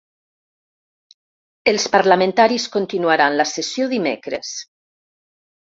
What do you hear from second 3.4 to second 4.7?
la sessió dimecres.